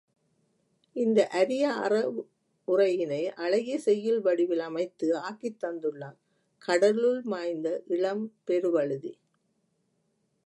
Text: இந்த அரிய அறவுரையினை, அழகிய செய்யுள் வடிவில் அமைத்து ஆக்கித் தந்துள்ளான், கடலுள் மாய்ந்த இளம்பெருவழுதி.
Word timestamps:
இந்த 0.95 1.27
அரிய 1.27 1.65
அறவுரையினை, 1.81 3.19
அழகிய 3.35 3.79
செய்யுள் 3.79 4.19
வடிவில் 4.19 4.59
அமைத்து 4.59 5.17
ஆக்கித் 5.17 5.59
தந்துள்ளான், 5.63 6.17
கடலுள் 6.61 7.21
மாய்ந்த 7.23 7.83
இளம்பெருவழுதி. 7.87 9.13